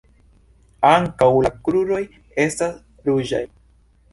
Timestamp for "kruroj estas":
1.67-2.75